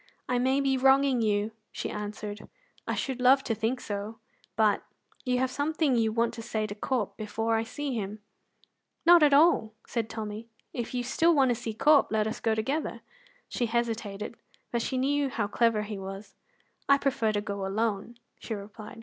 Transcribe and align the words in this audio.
"I 0.27 0.39
may 0.39 0.61
be 0.61 0.77
wronging 0.77 1.21
you," 1.21 1.51
she 1.71 1.91
answered; 1.91 2.49
"I 2.87 2.95
should 2.95 3.21
love 3.21 3.43
to 3.43 3.53
think 3.53 3.79
so; 3.79 4.17
but 4.55 4.83
you 5.25 5.37
have 5.37 5.51
something 5.51 5.95
you 5.95 6.11
want 6.11 6.33
to 6.33 6.41
say 6.41 6.65
to 6.65 6.73
Corp 6.73 7.15
before 7.17 7.55
I 7.55 7.61
see 7.61 7.93
him." 7.93 8.17
"Not 9.05 9.21
at 9.21 9.31
all," 9.31 9.75
Tommy 10.09 10.41
said; 10.41 10.49
"if 10.73 10.95
you 10.95 11.03
still 11.03 11.35
want 11.35 11.49
to 11.49 11.53
see 11.55 11.75
Corp, 11.75 12.07
let 12.11 12.25
us 12.25 12.39
go 12.39 12.55
together." 12.55 13.01
She 13.47 13.67
hesitated, 13.67 14.37
but 14.71 14.81
she 14.81 14.97
knew 14.97 15.29
how 15.29 15.45
clever 15.47 15.83
he 15.83 15.99
was. 15.99 16.33
"I 16.89 16.97
prefer 16.97 17.31
to 17.33 17.39
go 17.41 17.63
alone," 17.63 18.17
she 18.39 18.55
replied. 18.55 18.99